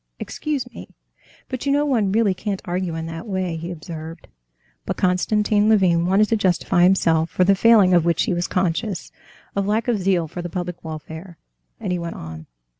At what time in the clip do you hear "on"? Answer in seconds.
12.15-12.47